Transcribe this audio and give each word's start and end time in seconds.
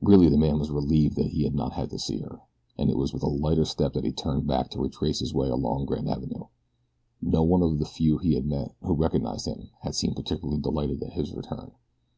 Really 0.00 0.30
the 0.30 0.38
man 0.38 0.58
was 0.58 0.70
relieved 0.70 1.16
that 1.16 1.26
he 1.32 1.42
had 1.42 1.54
not 1.54 1.74
had 1.74 1.90
to 1.90 1.98
see 1.98 2.20
her, 2.20 2.40
and 2.78 2.88
it 2.88 2.96
was 2.96 3.12
with 3.12 3.22
a 3.22 3.28
lighter 3.28 3.66
step 3.66 3.92
that 3.92 4.04
he 4.06 4.12
turned 4.12 4.46
back 4.46 4.70
to 4.70 4.78
retrace 4.80 5.18
his 5.18 5.34
way 5.34 5.50
along 5.50 5.84
Grand 5.84 6.08
Avenue. 6.08 6.44
No 7.20 7.42
one 7.42 7.60
of 7.62 7.78
the 7.78 7.84
few 7.84 8.16
he 8.16 8.32
had 8.32 8.46
met 8.46 8.74
who 8.80 8.94
recognized 8.94 9.44
him 9.44 9.68
had 9.82 9.94
seemed 9.94 10.16
particularly 10.16 10.62
delighted 10.62 11.02
at 11.02 11.12
his 11.12 11.34
return. 11.34 11.72